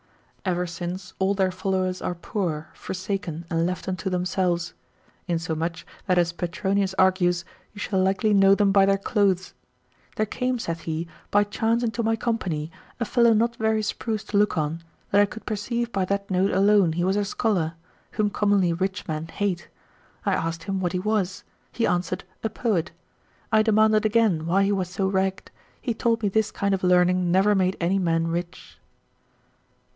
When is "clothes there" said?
8.97-10.25